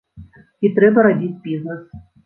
[0.65, 1.87] І трэба рабіць бізнэс.